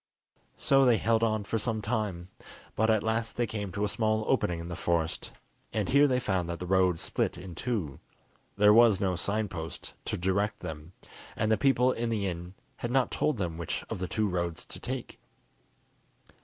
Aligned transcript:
So 0.57 0.83
they 0.83 0.97
held 0.97 1.21
on 1.21 1.43
for 1.43 1.59
some 1.59 1.79
time, 1.79 2.29
but 2.75 2.89
at 2.89 3.03
last 3.03 3.37
they 3.37 3.45
came 3.45 3.71
to 3.73 3.83
a 3.83 3.87
small 3.87 4.25
opening 4.27 4.57
in 4.59 4.67
the 4.67 4.75
forest, 4.75 5.29
and 5.71 5.89
here 5.89 6.07
they 6.07 6.19
found 6.19 6.49
that 6.49 6.57
the 6.57 6.65
road 6.65 6.99
split 6.99 7.37
in 7.37 7.53
two. 7.53 7.99
There 8.57 8.73
was 8.73 8.99
no 8.99 9.15
sign 9.15 9.47
post 9.47 9.93
to 10.05 10.17
direct 10.17 10.61
them, 10.61 10.93
and 11.35 11.51
the 11.51 11.55
people 11.55 11.91
in 11.91 12.09
the 12.09 12.25
inn 12.25 12.55
had 12.77 12.89
not 12.89 13.11
told 13.11 13.37
them 13.37 13.59
which 13.59 13.83
of 13.91 13.99
the 13.99 14.07
two 14.07 14.27
roads 14.27 14.65
to 14.65 14.79
take. 14.79 15.19